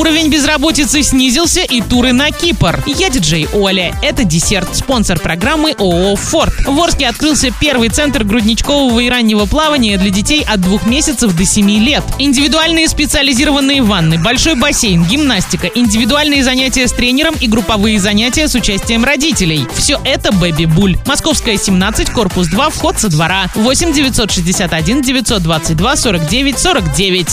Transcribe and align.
Уровень 0.00 0.30
безработицы 0.30 1.02
снизился 1.02 1.60
и 1.60 1.82
туры 1.82 2.14
на 2.14 2.30
Кипр. 2.30 2.82
Я 2.86 3.10
диджей 3.10 3.46
Оля. 3.52 3.94
Это 4.02 4.24
десерт, 4.24 4.74
спонсор 4.74 5.20
программы 5.20 5.72
ООО 5.78 6.16
«Форд». 6.16 6.54
В 6.66 6.80
Орске 6.80 7.06
открылся 7.06 7.52
первый 7.60 7.90
центр 7.90 8.24
грудничкового 8.24 8.98
и 8.98 9.10
раннего 9.10 9.44
плавания 9.44 9.98
для 9.98 10.08
детей 10.08 10.42
от 10.42 10.62
двух 10.62 10.86
месяцев 10.86 11.36
до 11.36 11.44
7 11.44 11.70
лет. 11.84 12.02
Индивидуальные 12.18 12.88
специализированные 12.88 13.82
ванны, 13.82 14.18
большой 14.18 14.54
бассейн, 14.54 15.04
гимнастика, 15.04 15.66
индивидуальные 15.66 16.44
занятия 16.44 16.88
с 16.88 16.92
тренером 16.92 17.34
и 17.38 17.46
групповые 17.46 18.00
занятия 18.00 18.48
с 18.48 18.54
участием 18.54 19.04
родителей. 19.04 19.66
Все 19.74 20.00
это 20.06 20.32
«Бэби 20.32 20.64
Буль». 20.64 20.96
Московская, 21.04 21.58
17, 21.58 22.08
корпус 22.08 22.46
2, 22.46 22.70
вход 22.70 22.98
со 22.98 23.10
двора. 23.10 23.50
8 23.54 23.92
961 23.92 25.02
922 25.02 25.96
49 25.96 26.58
49. 26.58 27.28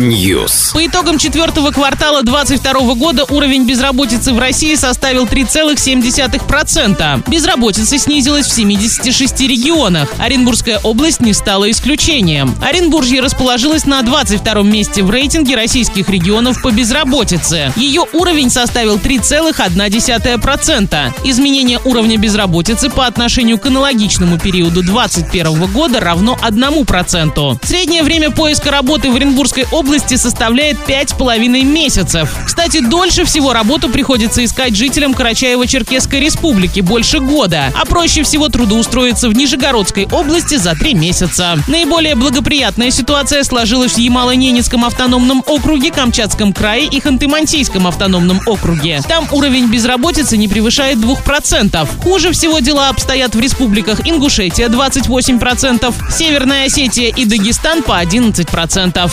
News. 0.00 0.39
По 0.72 0.86
итогам 0.86 1.18
четвертого 1.18 1.70
квартала 1.70 2.22
2022 2.22 2.94
года 2.94 3.26
уровень 3.28 3.66
безработицы 3.66 4.32
в 4.32 4.38
России 4.38 4.74
составил 4.74 5.26
3,7%. 5.26 7.28
Безработица 7.28 7.98
снизилась 7.98 8.46
в 8.46 8.52
76 8.52 9.40
регионах. 9.42 10.08
Оренбургская 10.18 10.80
область 10.82 11.20
не 11.20 11.34
стала 11.34 11.70
исключением. 11.70 12.54
Оренбуржье 12.62 13.20
расположилось 13.20 13.84
на 13.84 14.00
22 14.02 14.62
месте 14.62 15.02
в 15.02 15.10
рейтинге 15.10 15.56
российских 15.56 16.08
регионов 16.08 16.62
по 16.62 16.70
безработице. 16.70 17.72
Ее 17.76 18.06
уровень 18.12 18.48
составил 18.48 18.96
3,1%. 18.96 21.12
Изменение 21.24 21.80
уровня 21.84 22.16
безработицы 22.16 22.88
по 22.88 23.06
отношению 23.06 23.58
к 23.58 23.66
аналогичному 23.66 24.38
периоду 24.38 24.82
2021 24.82 25.66
года 25.72 26.00
равно 26.00 26.38
1%. 26.40 27.66
Среднее 27.66 28.02
время 28.02 28.30
поиска 28.30 28.70
работы 28.70 29.10
в 29.10 29.16
Оренбургской 29.16 29.66
области 29.70 30.14
составляет 30.14 30.29
5,5 30.34 31.64
месяцев. 31.64 32.30
Кстати, 32.44 32.80
дольше 32.80 33.24
всего 33.24 33.52
работу 33.52 33.88
приходится 33.88 34.44
искать 34.44 34.76
жителям 34.76 35.12
Карачаево-Черкесской 35.12 36.20
республики– 36.20 36.80
больше 36.90 37.20
года, 37.20 37.72
а 37.80 37.84
проще 37.84 38.22
всего 38.22 38.48
трудоустроиться 38.48 39.28
в 39.28 39.34
Нижегородской 39.34 40.08
области 40.10 40.56
за 40.56 40.74
3 40.74 40.94
месяца. 40.94 41.58
Наиболее 41.68 42.16
благоприятная 42.16 42.90
ситуация 42.90 43.44
сложилась 43.44 43.92
в 43.92 43.98
Ямало-Ненецком 43.98 44.84
автономном 44.84 45.42
округе, 45.46 45.90
Камчатском 45.92 46.52
крае 46.52 46.86
и 46.86 47.00
Ханты-Мансийском 47.00 47.86
автономном 47.86 48.40
округе. 48.46 49.00
Там 49.08 49.28
уровень 49.30 49.68
безработицы 49.68 50.36
не 50.36 50.48
превышает 50.48 50.98
2%. 50.98 51.88
Хуже 52.02 52.32
всего 52.32 52.58
дела 52.58 52.88
обстоят 52.88 53.34
в 53.34 53.40
республиках 53.40 54.06
Ингушетия 54.06 54.68
28%, 54.68 55.94
Северная 56.10 56.66
Осетия 56.66 57.12
и 57.14 57.24
Дагестан 57.24 57.82
по 57.82 58.02
11%. 58.02 59.10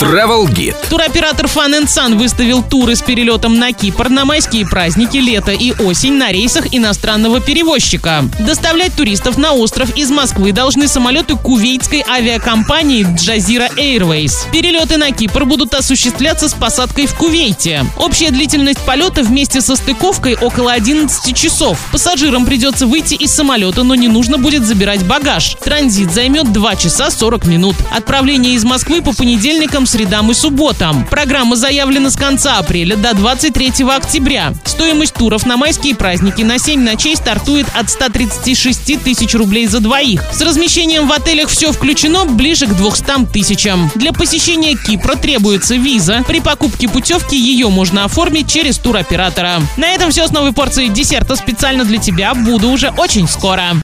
Travel 0.00 0.45
Guide. 0.50 0.76
Туроператор 0.88 1.46
Fun 1.46 1.84
Sun 1.84 2.16
выставил 2.16 2.62
туры 2.62 2.96
с 2.96 3.02
перелетом 3.02 3.58
на 3.58 3.72
Кипр 3.72 4.08
на 4.08 4.24
майские 4.24 4.66
праздники, 4.66 5.16
лето 5.16 5.52
и 5.52 5.72
осень 5.72 6.14
на 6.14 6.30
рейсах 6.32 6.66
иностранного 6.72 7.40
перевозчика. 7.40 8.24
Доставлять 8.38 8.94
туристов 8.94 9.36
на 9.36 9.52
остров 9.52 9.96
из 9.96 10.10
Москвы 10.10 10.52
должны 10.52 10.88
самолеты 10.88 11.36
кувейтской 11.36 12.04
авиакомпании 12.08 13.04
Jazeera 13.04 13.74
Airways. 13.76 14.50
Перелеты 14.52 14.96
на 14.96 15.10
Кипр 15.10 15.44
будут 15.44 15.74
осуществляться 15.74 16.48
с 16.48 16.54
посадкой 16.54 17.06
в 17.06 17.14
Кувейте. 17.14 17.84
Общая 17.96 18.30
длительность 18.30 18.80
полета 18.80 19.22
вместе 19.22 19.60
со 19.60 19.76
стыковкой 19.76 20.36
около 20.36 20.72
11 20.72 21.36
часов. 21.36 21.78
Пассажирам 21.92 22.46
придется 22.46 22.86
выйти 22.86 23.14
из 23.14 23.34
самолета, 23.34 23.82
но 23.82 23.94
не 23.94 24.08
нужно 24.08 24.38
будет 24.38 24.64
забирать 24.64 25.04
багаж. 25.04 25.56
Транзит 25.64 26.12
займет 26.12 26.52
2 26.52 26.76
часа 26.76 27.10
40 27.10 27.46
минут. 27.46 27.76
Отправление 27.90 28.54
из 28.54 28.64
Москвы 28.64 29.02
по 29.02 29.12
понедельникам, 29.12 29.86
средам 29.86 30.30
и 30.30 30.34
субботам. 30.36 31.06
Программа 31.10 31.56
заявлена 31.56 32.10
с 32.10 32.16
конца 32.16 32.58
апреля 32.58 32.96
до 32.96 33.14
23 33.14 33.72
октября. 33.88 34.54
Стоимость 34.64 35.14
туров 35.14 35.46
на 35.46 35.56
майские 35.56 35.94
праздники 35.94 36.42
на 36.42 36.58
7 36.58 36.80
ночей 36.80 37.16
стартует 37.16 37.66
от 37.74 37.90
136 37.90 39.02
тысяч 39.02 39.34
рублей 39.34 39.66
за 39.66 39.80
двоих. 39.80 40.22
С 40.32 40.40
размещением 40.42 41.08
в 41.08 41.12
отелях 41.12 41.48
все 41.48 41.72
включено 41.72 42.24
ближе 42.26 42.66
к 42.66 42.76
200 42.76 43.26
тысячам. 43.32 43.90
Для 43.94 44.12
посещения 44.12 44.76
Кипра 44.76 45.16
требуется 45.16 45.76
виза. 45.76 46.22
При 46.26 46.40
покупке 46.40 46.88
путевки 46.88 47.36
ее 47.36 47.68
можно 47.68 48.04
оформить 48.04 48.50
через 48.50 48.78
туроператора. 48.78 49.62
На 49.76 49.88
этом 49.88 50.10
все 50.10 50.26
с 50.26 50.30
новой 50.30 50.52
порцией 50.52 50.90
десерта 50.90 51.36
специально 51.36 51.84
для 51.84 51.98
тебя. 51.98 52.34
Буду 52.34 52.70
уже 52.70 52.90
очень 52.90 53.26
скоро. 53.28 53.74